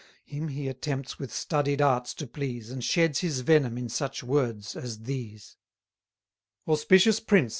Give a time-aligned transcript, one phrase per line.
[0.25, 4.75] Him he attempts with studied arts to please, And sheds his venom in such words
[4.75, 5.57] as these:
[6.67, 7.49] Auspicious prince!